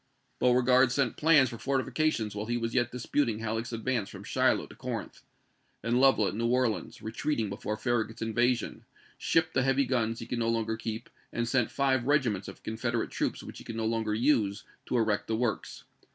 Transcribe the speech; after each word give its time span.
Beauregard 0.39 0.91
sent 0.91 1.15
plans 1.15 1.49
for 1.51 1.59
fortifications 1.59 2.33
while 2.35 2.47
he 2.47 2.57
was 2.57 2.73
yet 2.73 2.91
disputing 2.91 3.37
Halleck's 3.37 3.71
advance 3.71 4.09
from 4.09 4.23
Shiloh 4.23 4.65
to 4.65 4.73
Corinth; 4.75 5.21
and 5.83 6.01
Lovell 6.01 6.27
at 6.27 6.33
New 6.33 6.47
Orleans, 6.47 7.03
retreating 7.03 7.49
before 7.51 7.77
Farragut's 7.77 8.19
invasion, 8.23 8.83
shipped 9.19 9.53
the 9.53 9.61
heavy 9.61 9.85
guns 9.85 10.17
he 10.17 10.25
could 10.25 10.39
no 10.39 10.49
longer 10.49 10.75
keep, 10.75 11.07
and 11.31 11.47
sent 11.47 11.69
five 11.69 12.07
regiments 12.07 12.47
of 12.47 12.63
Confederate 12.63 13.11
troops 13.11 13.43
which 13.43 13.59
he 13.59 13.63
could 13.63 13.75
no 13.75 13.85
longer 13.85 14.15
use, 14.15 14.63
to 14.87 14.97
erect 14.97 15.27
the 15.27 15.35
works. 15.35 15.83